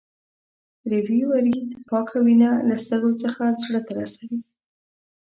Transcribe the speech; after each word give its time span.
ریوي 0.91 1.21
ورید 1.31 1.67
پاکه 1.89 2.17
وینه 2.25 2.51
له 2.67 2.75
سږو 2.87 3.11
څخه 3.23 3.43
زړه 3.63 3.79
ته 3.87 3.91
رسوي. 3.99 4.39